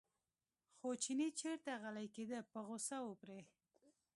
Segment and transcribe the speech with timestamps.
[0.77, 3.39] خو چینی چېرته غلی کېده په غوسه و پرې.